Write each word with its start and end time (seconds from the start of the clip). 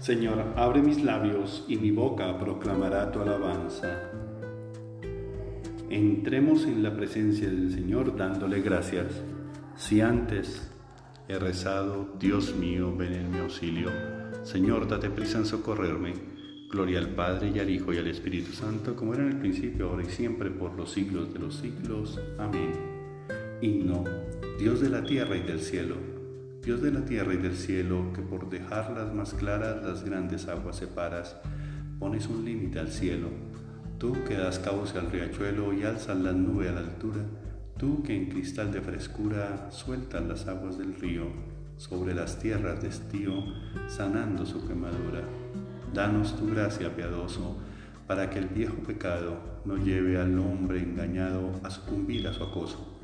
Señor, 0.00 0.54
abre 0.56 0.82
mis 0.82 1.02
labios 1.02 1.64
y 1.66 1.76
mi 1.76 1.90
boca 1.90 2.38
proclamará 2.38 3.10
tu 3.10 3.20
alabanza. 3.20 3.88
Entremos 5.90 6.64
en 6.64 6.82
la 6.82 6.94
presencia 6.94 7.48
del 7.48 7.72
Señor 7.72 8.16
dándole 8.16 8.60
gracias. 8.60 9.06
Si 9.76 10.00
antes 10.00 10.70
he 11.28 11.38
rezado, 11.38 12.08
Dios 12.18 12.54
mío, 12.54 12.94
ven 12.96 13.14
en 13.14 13.30
mi 13.32 13.38
auxilio. 13.38 13.90
Señor, 14.44 14.86
date 14.86 15.10
prisa 15.10 15.38
en 15.38 15.46
socorrerme. 15.46 16.35
Gloria 16.70 16.98
al 16.98 17.10
Padre 17.10 17.52
y 17.54 17.58
al 17.58 17.70
Hijo 17.70 17.92
y 17.92 17.98
al 17.98 18.08
Espíritu 18.08 18.52
Santo, 18.52 18.96
como 18.96 19.14
era 19.14 19.22
en 19.22 19.32
el 19.32 19.38
principio, 19.38 19.90
ahora 19.90 20.02
y 20.02 20.10
siempre, 20.10 20.50
por 20.50 20.74
los 20.74 20.92
siglos 20.92 21.32
de 21.32 21.38
los 21.38 21.56
siglos. 21.56 22.20
Amén. 22.38 22.72
Himno, 23.60 24.04
Dios 24.58 24.80
de 24.80 24.90
la 24.90 25.02
tierra 25.02 25.36
y 25.36 25.42
del 25.42 25.60
cielo 25.60 26.16
Dios 26.66 26.82
de 26.82 26.90
la 26.90 27.04
tierra 27.04 27.32
y 27.32 27.36
del 27.36 27.54
cielo, 27.54 28.12
que 28.12 28.22
por 28.22 28.50
dejarlas 28.50 29.14
más 29.14 29.34
claras 29.34 29.84
las 29.84 30.02
grandes 30.02 30.48
aguas 30.48 30.74
separas, 30.74 31.36
pones 32.00 32.26
un 32.26 32.44
límite 32.44 32.80
al 32.80 32.88
cielo. 32.88 33.28
Tú 33.98 34.12
que 34.26 34.34
das 34.34 34.58
cauce 34.58 34.98
al 34.98 35.12
riachuelo 35.12 35.72
y 35.72 35.84
alzas 35.84 36.18
las 36.18 36.34
nubes 36.34 36.70
a 36.70 36.72
la 36.72 36.80
altura, 36.80 37.20
tú 37.78 38.02
que 38.02 38.16
en 38.16 38.30
cristal 38.30 38.72
de 38.72 38.80
frescura 38.80 39.70
sueltas 39.70 40.26
las 40.26 40.48
aguas 40.48 40.76
del 40.76 40.96
río 40.96 41.26
sobre 41.76 42.14
las 42.14 42.40
tierras 42.40 42.82
de 42.82 42.88
estío, 42.88 43.44
sanando 43.86 44.44
su 44.44 44.66
quemadura. 44.66 45.22
Danos 45.96 46.36
tu 46.36 46.46
gracia, 46.46 46.94
piadoso, 46.94 47.56
para 48.06 48.28
que 48.28 48.38
el 48.38 48.48
viejo 48.48 48.76
pecado 48.86 49.38
no 49.64 49.78
lleve 49.78 50.20
al 50.20 50.38
hombre 50.38 50.80
engañado 50.80 51.52
a 51.64 51.70
sucumbir 51.70 52.28
a 52.28 52.34
su 52.34 52.44
acoso 52.44 53.00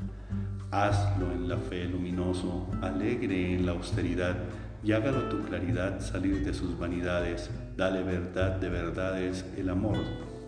Hazlo 0.71 1.33
en 1.33 1.49
la 1.49 1.57
fe 1.57 1.87
luminoso, 1.87 2.69
alegre 2.83 3.55
en 3.55 3.65
la 3.65 3.73
austeridad, 3.73 4.37
y 4.85 4.93
hágalo 4.93 5.31
tu 5.31 5.41
claridad 5.41 6.03
salir 6.03 6.45
de 6.45 6.53
sus 6.53 6.79
vanidades. 6.79 7.51
Dale 7.79 8.03
verdad 8.03 8.57
de 8.57 8.69
verdades, 8.69 9.47
el 9.57 9.71
amor 9.71 9.97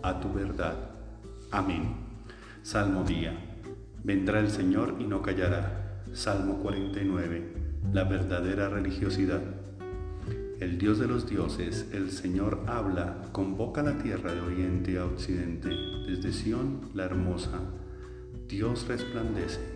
a 0.03 0.19
tu 0.19 0.31
verdad. 0.31 0.75
Amén. 1.49 1.95
Salmo 2.61 3.03
día. 3.03 3.33
Vendrá 4.03 4.39
el 4.39 4.51
Señor 4.51 4.97
y 4.99 5.05
no 5.05 5.23
callará. 5.23 6.03
Salmo 6.13 6.59
49. 6.59 7.53
La 7.91 8.03
verdadera 8.03 8.69
religiosidad. 8.69 9.41
El 10.59 10.77
Dios 10.77 10.99
de 10.99 11.07
los 11.07 11.29
dioses, 11.29 11.87
el 11.91 12.11
Señor 12.11 12.63
habla, 12.67 13.23
convoca 13.31 13.83
la 13.83 13.97
tierra 13.97 14.33
de 14.33 14.41
oriente 14.41 14.97
a 14.97 15.05
occidente, 15.05 15.69
desde 16.07 16.31
Sión 16.31 16.89
la 16.93 17.03
hermosa. 17.05 17.59
Dios 18.47 18.87
resplandece 18.87 19.75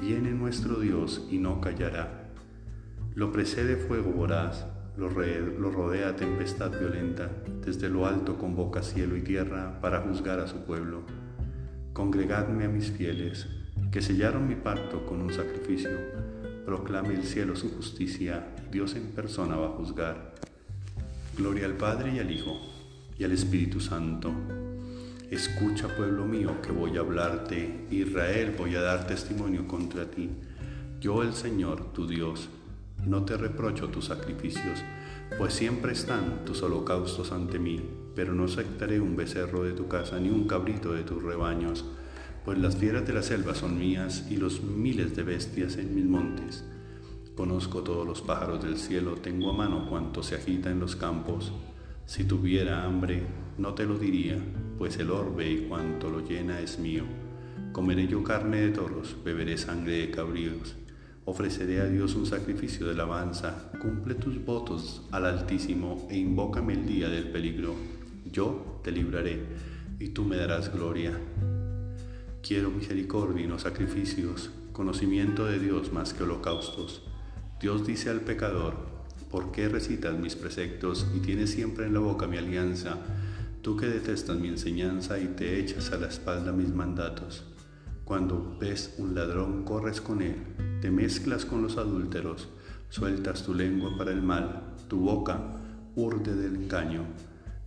Viene 0.00 0.30
nuestro 0.30 0.78
Dios 0.78 1.26
y 1.30 1.38
no 1.38 1.60
callará. 1.60 2.30
Lo 3.14 3.32
precede 3.32 3.76
fuego 3.76 4.12
voraz, 4.12 4.64
lo, 4.96 5.08
rodea 5.08 6.14
tempestad 6.14 6.70
violenta, 6.70 7.30
desde 7.64 7.88
lo 7.88 8.06
alto 8.06 8.38
convoca 8.38 8.82
cielo 8.82 9.16
y 9.16 9.22
tierra 9.22 9.80
para 9.80 10.02
juzgar 10.02 10.38
a 10.38 10.46
su 10.46 10.64
pueblo. 10.64 11.02
Congregadme 11.92 12.64
a 12.64 12.68
mis 12.68 12.90
fieles, 12.92 13.48
que 13.90 14.00
sellaron 14.00 14.46
mi 14.46 14.54
pacto 14.54 15.04
con 15.04 15.20
un 15.20 15.32
sacrificio. 15.32 15.90
Proclame 16.68 17.14
el 17.14 17.24
cielo 17.24 17.56
su 17.56 17.70
justicia, 17.70 18.46
Dios 18.70 18.94
en 18.94 19.12
persona 19.12 19.56
va 19.56 19.68
a 19.68 19.70
juzgar. 19.70 20.34
Gloria 21.34 21.64
al 21.64 21.78
Padre 21.78 22.12
y 22.14 22.18
al 22.18 22.30
Hijo 22.30 22.60
y 23.18 23.24
al 23.24 23.32
Espíritu 23.32 23.80
Santo 23.80 24.34
Escucha, 25.30 25.88
pueblo 25.96 26.26
mío, 26.26 26.60
que 26.60 26.70
voy 26.70 26.98
a 26.98 27.00
hablarte. 27.00 27.86
Israel, 27.90 28.54
voy 28.58 28.74
a 28.76 28.82
dar 28.82 29.06
testimonio 29.06 29.66
contra 29.66 30.10
ti. 30.10 30.28
Yo, 31.00 31.22
el 31.22 31.32
Señor, 31.32 31.94
tu 31.94 32.06
Dios, 32.06 32.50
no 33.06 33.24
te 33.24 33.38
reprocho 33.38 33.88
tus 33.88 34.04
sacrificios, 34.04 34.84
pues 35.38 35.54
siempre 35.54 35.92
están 35.92 36.44
tus 36.44 36.62
holocaustos 36.62 37.32
ante 37.32 37.58
mí, 37.58 37.80
pero 38.14 38.34
no 38.34 38.44
aceptaré 38.44 39.00
un 39.00 39.16
becerro 39.16 39.64
de 39.64 39.72
tu 39.72 39.88
casa 39.88 40.20
ni 40.20 40.28
un 40.28 40.46
cabrito 40.46 40.92
de 40.92 41.02
tus 41.02 41.22
rebaños, 41.22 41.86
pues 42.48 42.60
las 42.60 42.76
fieras 42.76 43.06
de 43.06 43.12
la 43.12 43.22
selva 43.22 43.54
son 43.54 43.78
mías 43.78 44.26
y 44.30 44.38
los 44.38 44.62
miles 44.62 45.14
de 45.14 45.22
bestias 45.22 45.76
en 45.76 45.94
mis 45.94 46.06
montes. 46.06 46.64
Conozco 47.34 47.82
todos 47.82 48.06
los 48.06 48.22
pájaros 48.22 48.64
del 48.64 48.78
cielo, 48.78 49.16
tengo 49.16 49.50
a 49.50 49.52
mano 49.52 49.86
cuanto 49.86 50.22
se 50.22 50.36
agita 50.36 50.70
en 50.70 50.80
los 50.80 50.96
campos. 50.96 51.52
Si 52.06 52.24
tuviera 52.24 52.84
hambre, 52.84 53.22
no 53.58 53.74
te 53.74 53.84
lo 53.84 53.98
diría, 53.98 54.38
pues 54.78 54.96
el 54.96 55.10
orbe 55.10 55.52
y 55.52 55.66
cuanto 55.68 56.08
lo 56.08 56.26
llena 56.26 56.58
es 56.60 56.78
mío. 56.78 57.04
Comeré 57.72 58.08
yo 58.08 58.24
carne 58.24 58.62
de 58.62 58.70
toros, 58.70 59.14
beberé 59.22 59.58
sangre 59.58 59.98
de 59.98 60.10
cabríos. 60.10 60.74
Ofreceré 61.26 61.82
a 61.82 61.84
Dios 61.84 62.14
un 62.14 62.24
sacrificio 62.24 62.86
de 62.86 62.92
alabanza. 62.92 63.70
Cumple 63.78 64.14
tus 64.14 64.42
votos 64.42 65.06
al 65.10 65.26
Altísimo 65.26 66.08
e 66.10 66.16
invócame 66.16 66.72
el 66.72 66.86
día 66.86 67.10
del 67.10 67.30
peligro. 67.30 67.74
Yo 68.32 68.80
te 68.82 68.90
libraré 68.90 69.38
y 69.98 70.08
tú 70.08 70.24
me 70.24 70.38
darás 70.38 70.72
gloria. 70.72 71.12
Quiero 72.42 72.70
misericordia 72.70 73.44
y 73.44 73.48
no 73.48 73.58
sacrificios, 73.58 74.50
conocimiento 74.72 75.44
de 75.44 75.58
Dios 75.58 75.92
más 75.92 76.14
que 76.14 76.22
holocaustos. 76.22 77.02
Dios 77.60 77.86
dice 77.86 78.10
al 78.10 78.20
pecador, 78.20 78.74
¿por 79.30 79.50
qué 79.50 79.68
recitas 79.68 80.16
mis 80.16 80.36
preceptos 80.36 81.06
y 81.14 81.18
tienes 81.18 81.50
siempre 81.50 81.86
en 81.86 81.94
la 81.94 82.00
boca 82.00 82.26
mi 82.26 82.38
alianza? 82.38 82.98
Tú 83.60 83.76
que 83.76 83.86
detestas 83.86 84.38
mi 84.38 84.48
enseñanza 84.48 85.18
y 85.18 85.26
te 85.26 85.58
echas 85.58 85.90
a 85.90 85.98
la 85.98 86.06
espalda 86.06 86.52
mis 86.52 86.72
mandatos. 86.72 87.44
Cuando 88.04 88.56
ves 88.58 88.94
un 88.98 89.14
ladrón, 89.14 89.64
corres 89.64 90.00
con 90.00 90.22
él, 90.22 90.36
te 90.80 90.90
mezclas 90.90 91.44
con 91.44 91.60
los 91.60 91.76
adúlteros, 91.76 92.48
sueltas 92.88 93.42
tu 93.42 93.52
lengua 93.52 93.98
para 93.98 94.12
el 94.12 94.22
mal, 94.22 94.74
tu 94.88 95.00
boca 95.00 95.38
urde 95.96 96.34
del 96.34 96.54
engaño. 96.54 97.02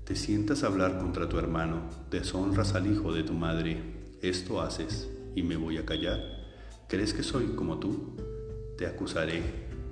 Te 0.06 0.16
sientas 0.16 0.64
a 0.64 0.68
hablar 0.68 0.98
contra 0.98 1.28
tu 1.28 1.38
hermano, 1.38 1.81
deshonras 2.10 2.74
al 2.74 2.92
hijo 2.92 3.14
de 3.14 3.24
tu 3.24 3.34
madre. 3.34 4.00
Esto 4.22 4.62
haces 4.62 5.09
y 5.36 5.42
me 5.42 5.56
voy 5.56 5.78
a 5.78 5.86
callar. 5.86 6.20
¿Crees 6.88 7.14
que 7.14 7.24
soy 7.24 7.48
como 7.56 7.80
tú? 7.80 8.16
Te 8.78 8.86
acusaré, 8.86 9.42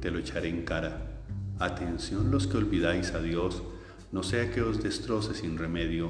te 0.02 0.12
lo 0.12 0.20
echaré 0.20 0.50
en 0.50 0.66
cara. 0.66 1.24
Atención 1.58 2.30
los 2.30 2.46
que 2.46 2.58
olvidáis 2.58 3.14
a 3.14 3.22
Dios, 3.22 3.64
no 4.12 4.22
sea 4.22 4.52
que 4.52 4.62
os 4.62 4.84
destroce 4.84 5.34
sin 5.34 5.58
remedio. 5.58 6.10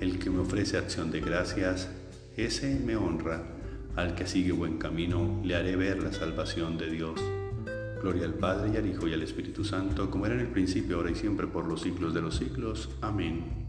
El 0.00 0.18
que 0.18 0.28
me 0.28 0.40
ofrece 0.40 0.76
acción 0.76 1.12
de 1.12 1.20
gracias, 1.20 1.88
ese 2.36 2.80
me 2.84 2.96
honra. 2.96 3.44
Al 3.94 4.16
que 4.16 4.26
sigue 4.26 4.52
buen 4.52 4.78
camino, 4.78 5.40
le 5.44 5.54
haré 5.54 5.76
ver 5.76 6.02
la 6.02 6.12
salvación 6.12 6.78
de 6.78 6.90
Dios. 6.90 7.20
Gloria 8.00 8.24
al 8.24 8.34
Padre 8.34 8.72
y 8.74 8.76
al 8.76 8.86
Hijo 8.86 9.06
y 9.06 9.14
al 9.14 9.22
Espíritu 9.22 9.64
Santo, 9.64 10.10
como 10.10 10.26
era 10.26 10.34
en 10.34 10.40
el 10.40 10.48
principio, 10.48 10.96
ahora 10.96 11.12
y 11.12 11.14
siempre, 11.14 11.46
por 11.46 11.66
los 11.66 11.82
siglos 11.82 12.12
de 12.12 12.22
los 12.22 12.36
siglos. 12.36 12.90
Amén. 13.00 13.66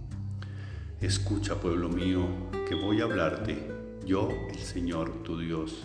Escucha, 1.00 1.56
pueblo 1.56 1.90
mío, 1.90 2.26
que 2.68 2.76
voy 2.76 3.02
a 3.02 3.04
hablarte, 3.04 3.73
yo, 4.06 4.30
el 4.50 4.60
Señor, 4.60 5.24
tu 5.24 5.38
Dios. 5.38 5.84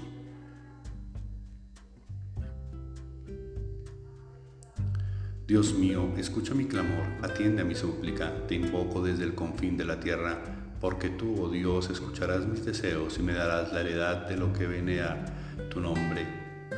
Dios 5.47 5.73
mío, 5.73 6.13
escucha 6.19 6.55
mi 6.55 6.67
clamor, 6.67 7.07
atiende 7.23 7.63
a 7.63 7.65
mi 7.65 7.75
súplica, 7.75 8.47
te 8.47 8.55
invoco 8.55 9.01
desde 9.03 9.25
el 9.25 9.35
confín 9.35 9.79
de 9.79 9.87
la 9.87 9.99
tierra, 9.99 10.43
porque 10.81 11.09
tú, 11.09 11.43
oh 11.43 11.49
Dios, 11.49 11.89
escucharás 11.89 12.47
mis 12.47 12.65
deseos 12.65 13.19
y 13.19 13.23
me 13.23 13.33
darás 13.33 13.73
la 13.73 13.81
heredad 13.81 14.29
de 14.29 14.37
lo 14.37 14.53
que 14.53 14.67
viene 14.67 15.01
a 15.01 15.25
tu 15.71 15.81
nombre. 15.81 16.27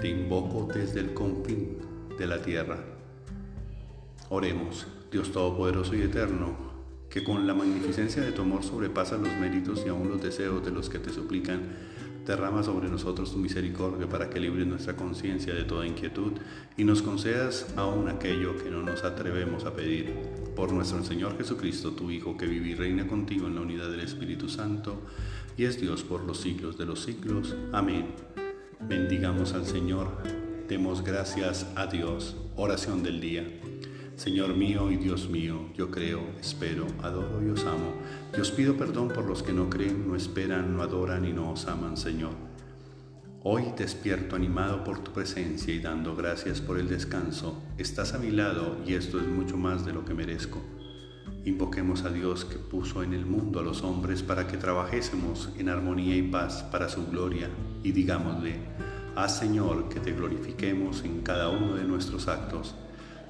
Te 0.00 0.08
invoco 0.08 0.68
desde 0.72 1.00
el 1.00 1.14
confín 1.14 1.78
de 2.16 2.26
la 2.26 2.40
tierra. 2.40 2.78
Oremos, 4.28 4.86
Dios 5.10 5.32
Todopoderoso 5.32 5.96
y 5.96 6.02
Eterno, 6.02 6.69
que 7.10 7.24
con 7.24 7.46
la 7.46 7.54
magnificencia 7.54 8.22
de 8.22 8.32
tu 8.32 8.42
amor 8.42 8.62
sobrepasas 8.62 9.20
los 9.20 9.34
méritos 9.40 9.82
y 9.84 9.88
aún 9.88 10.08
los 10.08 10.22
deseos 10.22 10.64
de 10.64 10.70
los 10.70 10.88
que 10.88 10.98
te 10.98 11.10
suplican 11.10 11.60
Derrama 12.26 12.62
sobre 12.62 12.88
nosotros 12.88 13.32
tu 13.32 13.38
misericordia 13.38 14.08
para 14.08 14.28
que 14.30 14.38
libres 14.38 14.66
nuestra 14.66 14.94
conciencia 14.94 15.54
de 15.54 15.64
toda 15.64 15.86
inquietud 15.86 16.32
y 16.76 16.84
nos 16.84 17.02
concedas 17.02 17.66
aún 17.76 18.08
aquello 18.08 18.56
que 18.56 18.70
no 18.70 18.82
nos 18.82 19.02
atrevemos 19.04 19.64
a 19.64 19.74
pedir. 19.74 20.14
Por 20.54 20.72
nuestro 20.72 21.02
Señor 21.02 21.36
Jesucristo, 21.38 21.92
tu 21.92 22.10
Hijo, 22.10 22.36
que 22.36 22.46
vive 22.46 22.68
y 22.68 22.74
reina 22.74 23.06
contigo 23.08 23.46
en 23.46 23.54
la 23.54 23.62
unidad 23.62 23.90
del 23.90 24.00
Espíritu 24.00 24.48
Santo, 24.48 25.00
y 25.56 25.64
es 25.64 25.80
Dios 25.80 26.04
por 26.04 26.22
los 26.22 26.38
siglos 26.38 26.78
de 26.78 26.86
los 26.86 27.02
siglos. 27.02 27.56
Amén. 27.72 28.14
Bendigamos 28.80 29.54
al 29.54 29.66
Señor, 29.66 30.08
demos 30.68 31.02
gracias 31.02 31.66
a 31.74 31.86
Dios. 31.86 32.36
Oración 32.54 33.02
del 33.02 33.20
día. 33.20 33.44
Señor 34.20 34.54
mío 34.54 34.90
y 34.90 34.98
Dios 34.98 35.30
mío, 35.30 35.70
yo 35.74 35.90
creo, 35.90 36.20
espero, 36.38 36.86
adoro 37.02 37.42
y 37.42 37.48
os 37.48 37.64
amo. 37.64 37.94
Y 38.36 38.40
os 38.42 38.50
pido 38.50 38.76
perdón 38.76 39.08
por 39.08 39.24
los 39.24 39.42
que 39.42 39.54
no 39.54 39.70
creen, 39.70 40.06
no 40.06 40.14
esperan, 40.14 40.76
no 40.76 40.82
adoran 40.82 41.24
y 41.24 41.32
no 41.32 41.50
os 41.50 41.66
aman, 41.66 41.96
Señor. 41.96 42.32
Hoy 43.42 43.72
despierto 43.78 44.36
animado 44.36 44.84
por 44.84 44.98
tu 45.02 45.12
presencia 45.12 45.72
y 45.72 45.78
dando 45.78 46.14
gracias 46.14 46.60
por 46.60 46.78
el 46.78 46.86
descanso. 46.86 47.62
Estás 47.78 48.12
a 48.12 48.18
mi 48.18 48.30
lado 48.30 48.76
y 48.86 48.92
esto 48.92 49.18
es 49.18 49.26
mucho 49.26 49.56
más 49.56 49.86
de 49.86 49.94
lo 49.94 50.04
que 50.04 50.12
merezco. 50.12 50.60
Invoquemos 51.46 52.04
a 52.04 52.10
Dios 52.10 52.44
que 52.44 52.56
puso 52.56 53.02
en 53.02 53.14
el 53.14 53.24
mundo 53.24 53.60
a 53.60 53.62
los 53.62 53.82
hombres 53.82 54.22
para 54.22 54.46
que 54.46 54.58
trabajésemos 54.58 55.48
en 55.56 55.70
armonía 55.70 56.14
y 56.14 56.28
paz 56.28 56.62
para 56.70 56.90
su 56.90 57.06
gloria 57.06 57.48
y 57.82 57.92
digámosle, 57.92 58.56
haz 59.16 59.38
Señor 59.38 59.88
que 59.88 59.98
te 59.98 60.12
glorifiquemos 60.12 61.04
en 61.04 61.22
cada 61.22 61.48
uno 61.48 61.74
de 61.74 61.84
nuestros 61.84 62.28
actos. 62.28 62.74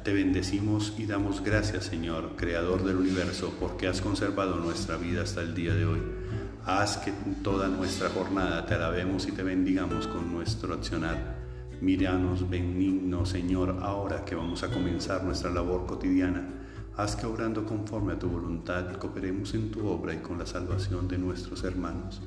Te 0.05 0.14
bendecimos 0.14 0.94
y 0.97 1.06
damos 1.06 1.43
gracias 1.43 1.85
Señor, 1.85 2.37
Creador 2.37 2.85
del 2.85 2.97
universo, 2.97 3.52
porque 3.61 3.87
has 3.87 4.00
conservado 4.00 4.56
nuestra 4.56 4.97
vida 4.97 5.23
hasta 5.23 5.43
el 5.43 5.55
día 5.55 5.75
de 5.75 5.85
hoy. 5.85 6.00
Haz 6.64 6.97
que 6.99 7.12
toda 7.43 7.69
nuestra 7.69 8.08
jornada 8.08 8.64
te 8.64 8.75
alabemos 8.75 9.29
y 9.29 9.32
te 9.32 9.43
bendigamos 9.43 10.06
con 10.06 10.32
nuestro 10.32 10.73
accionar. 10.73 11.38
Míranos 11.81 12.49
benigno 12.49 13.26
Señor 13.26 13.79
ahora 13.82 14.25
que 14.25 14.35
vamos 14.35 14.62
a 14.62 14.70
comenzar 14.70 15.25
nuestra 15.25 15.50
labor 15.50 15.87
cotidiana 15.87 16.61
Haz 16.97 17.17
que 17.17 17.25
obrando 17.25 17.64
conforme 17.64 18.12
a 18.12 18.19
tu 18.19 18.29
voluntad 18.29 18.93
cooperemos 18.99 19.55
en 19.55 19.70
tu 19.70 19.87
obra 19.87 20.12
y 20.12 20.19
con 20.19 20.38
la 20.38 20.44
salvación 20.44 21.08
de 21.08 21.17
nuestros 21.17 21.64
hermanos. 21.64 22.20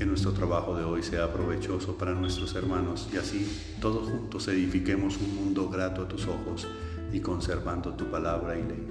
Que 0.00 0.06
nuestro 0.06 0.32
trabajo 0.32 0.74
de 0.74 0.82
hoy 0.82 1.02
sea 1.02 1.30
provechoso 1.30 1.98
para 1.98 2.14
nuestros 2.14 2.54
hermanos 2.54 3.10
y 3.12 3.18
así 3.18 3.76
todos 3.82 4.08
juntos 4.08 4.48
edifiquemos 4.48 5.18
un 5.18 5.36
mundo 5.36 5.68
grato 5.68 6.00
a 6.00 6.08
tus 6.08 6.26
ojos 6.26 6.66
y 7.12 7.20
conservando 7.20 7.92
tu 7.92 8.06
palabra 8.06 8.58
y 8.58 8.62
ley. 8.62 8.88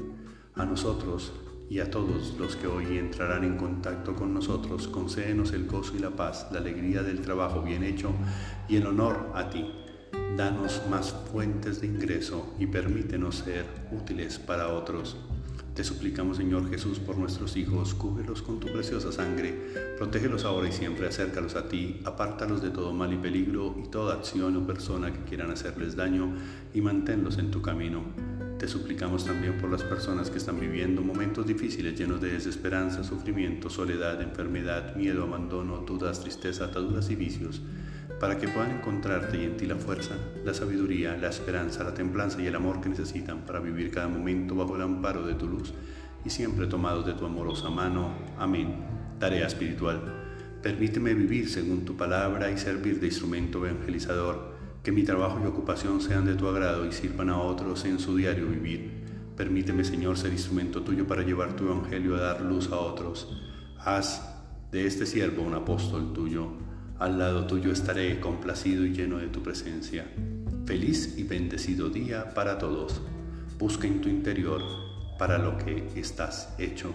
A 0.53 0.65
nosotros 0.65 1.33
y 1.67 1.79
a 1.79 1.89
todos 1.89 2.35
los 2.37 2.55
que 2.55 2.67
hoy 2.67 2.99
entrarán 2.99 3.43
en 3.43 3.57
contacto 3.57 4.13
con 4.13 4.35
nosotros, 4.35 4.87
concédenos 4.87 5.51
el 5.53 5.65
gozo 5.65 5.95
y 5.95 5.99
la 5.99 6.11
paz, 6.11 6.45
la 6.51 6.59
alegría 6.59 7.01
del 7.01 7.21
trabajo 7.21 7.63
bien 7.63 7.81
hecho 7.81 8.11
y 8.67 8.75
el 8.75 8.85
honor 8.85 9.31
a 9.33 9.49
ti 9.49 9.65
danos 10.37 10.83
más 10.91 11.15
fuentes 11.31 11.81
de 11.81 11.87
ingreso 11.87 12.53
y 12.59 12.67
permítenos 12.67 13.37
ser 13.37 13.65
útiles 13.91 14.37
para 14.37 14.67
otros. 14.67 15.17
Te 15.79 15.85
suplicamos, 15.85 16.35
Señor 16.35 16.69
Jesús, 16.69 16.99
por 16.99 17.17
nuestros 17.17 17.55
hijos, 17.55 17.93
cúbrelos 17.93 18.41
con 18.41 18.59
tu 18.59 18.67
preciosa 18.67 19.13
sangre, 19.13 19.53
protégelos 19.97 20.43
ahora 20.43 20.67
y 20.67 20.73
siempre, 20.73 21.07
acércalos 21.07 21.55
a 21.55 21.69
ti, 21.69 22.01
apártalos 22.03 22.61
de 22.61 22.69
todo 22.69 22.91
mal 22.91 23.13
y 23.13 23.15
peligro 23.15 23.77
y 23.81 23.87
toda 23.87 24.15
acción 24.15 24.57
o 24.57 24.67
persona 24.67 25.13
que 25.13 25.23
quieran 25.23 25.51
hacerles 25.51 25.95
daño 25.95 26.33
y 26.73 26.81
manténlos 26.81 27.37
en 27.37 27.49
tu 27.49 27.61
camino. 27.61 28.03
Te 28.57 28.67
suplicamos 28.67 29.23
también 29.23 29.57
por 29.57 29.71
las 29.71 29.83
personas 29.83 30.29
que 30.29 30.39
están 30.39 30.59
viviendo 30.59 31.01
momentos 31.01 31.47
difíciles 31.47 31.97
llenos 31.97 32.19
de 32.19 32.33
desesperanza, 32.33 33.05
sufrimiento, 33.05 33.69
soledad, 33.69 34.21
enfermedad, 34.21 34.97
miedo, 34.97 35.23
abandono, 35.23 35.77
dudas, 35.77 36.19
tristeza, 36.19 36.65
ataduras 36.65 37.09
y 37.09 37.15
vicios 37.15 37.61
para 38.19 38.37
que 38.37 38.47
puedan 38.49 38.71
encontrarte 38.71 39.37
y 39.37 39.45
en 39.45 39.55
ti 39.55 39.65
la 39.65 39.77
fuerza, 39.77 40.15
la 40.43 40.53
sabiduría, 40.53 41.15
la 41.15 41.29
esperanza, 41.29 41.83
la 41.83 41.93
templanza 41.93 42.41
y 42.41 42.47
el 42.47 42.55
amor 42.55 42.81
que 42.81 42.89
necesitan 42.89 43.45
para 43.45 43.59
vivir 43.59 43.91
cada 43.91 44.07
momento 44.07 44.55
bajo 44.55 44.75
el 44.75 44.81
amparo 44.81 45.25
de 45.25 45.35
tu 45.35 45.47
luz 45.47 45.73
y 46.25 46.29
siempre 46.29 46.67
tomados 46.67 47.05
de 47.05 47.13
tu 47.13 47.25
amorosa 47.25 47.69
mano. 47.69 48.11
Amén. 48.37 48.75
Tarea 49.19 49.47
espiritual. 49.47 50.01
Permíteme 50.61 51.13
vivir 51.13 51.49
según 51.49 51.85
tu 51.85 51.95
palabra 51.95 52.51
y 52.51 52.57
servir 52.57 52.99
de 52.99 53.07
instrumento 53.07 53.65
evangelizador, 53.65 54.53
que 54.83 54.91
mi 54.91 55.03
trabajo 55.03 55.39
y 55.41 55.47
ocupación 55.47 56.01
sean 56.01 56.25
de 56.25 56.35
tu 56.35 56.47
agrado 56.47 56.85
y 56.85 56.91
sirvan 56.91 57.29
a 57.29 57.39
otros 57.39 57.85
en 57.85 57.99
su 57.99 58.17
diario 58.17 58.47
vivir. 58.47 58.99
Permíteme, 59.37 59.85
Señor, 59.85 60.17
ser 60.17 60.33
instrumento 60.33 60.81
tuyo 60.81 61.07
para 61.07 61.23
llevar 61.23 61.55
tu 61.55 61.65
evangelio 61.65 62.17
a 62.17 62.21
dar 62.21 62.41
luz 62.41 62.69
a 62.73 62.75
otros. 62.75 63.33
Haz 63.77 64.21
de 64.73 64.85
este 64.85 65.05
siervo 65.05 65.43
un 65.43 65.53
apóstol 65.53 66.11
tuyo 66.11 66.68
al 66.99 67.17
lado 67.17 67.47
tuyo 67.47 67.71
estaré 67.71 68.19
complacido 68.19 68.85
y 68.85 68.91
lleno 68.91 69.17
de 69.17 69.27
tu 69.27 69.41
presencia. 69.41 70.05
Feliz 70.65 71.15
y 71.17 71.23
bendecido 71.23 71.89
día 71.89 72.33
para 72.33 72.57
todos. 72.57 73.01
Busca 73.57 73.87
en 73.87 74.01
tu 74.01 74.09
interior 74.09 74.61
para 75.17 75.37
lo 75.37 75.57
que 75.57 75.89
estás 75.95 76.53
hecho 76.57 76.91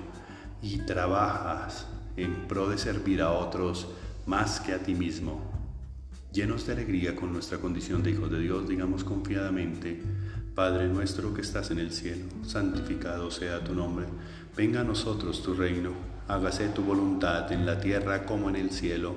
y 0.63 0.79
trabajas 0.79 1.87
en 2.17 2.47
pro 2.47 2.69
de 2.69 2.79
servir 2.79 3.23
a 3.23 3.33
otros 3.33 3.89
más 4.27 4.61
que 4.61 4.75
a 4.75 4.79
ti 4.79 4.95
mismo. 4.95 5.41
Llenos 6.33 6.67
de 6.67 6.75
alegría 6.75 7.17
con 7.17 7.33
nuestra 7.33 7.59
condición 7.59 8.03
de 8.03 8.11
hijos 8.11 8.31
de 8.31 8.41
Dios, 8.41 8.69
digamos 8.69 9.05
confiadamente, 9.05 10.03
Padre 10.55 10.87
nuestro 10.89 11.35
que 11.35 11.41
estás 11.41 11.71
en 11.71 11.79
el 11.79 11.93
cielo, 11.93 12.27
santificado 12.45 13.31
sea 13.31 13.65
tu 13.65 13.75
nombre, 13.75 14.07
venga 14.57 14.81
a 14.81 14.85
nosotros 14.85 15.43
tu 15.43 15.55
reino, 15.55 15.91
hágase 16.29 16.69
tu 16.69 16.83
voluntad 16.83 17.51
en 17.53 17.67
la 17.67 17.81
tierra 17.81 18.25
como 18.25 18.51
en 18.51 18.57
el 18.57 18.71
cielo. 18.71 19.17